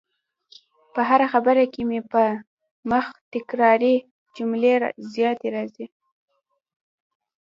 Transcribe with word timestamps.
په 0.93 1.01
هره 1.09 1.27
برخه 1.47 1.65
کي 1.73 1.81
مي 1.89 1.99
په 2.11 2.23
مخ 2.89 3.05
تکراري 3.33 3.95
جملې 4.35 4.73
زیاتې 5.13 5.47
راځي 5.55 5.85